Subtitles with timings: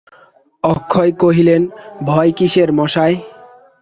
[0.63, 1.61] অক্ষয় কহিলেন,
[2.05, 3.17] ভয় কিসের মশায়?